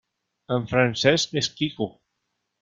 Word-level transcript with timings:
En 0.55 0.65
Francesc 0.71 1.37
és 1.43 1.51
quico. 1.61 1.91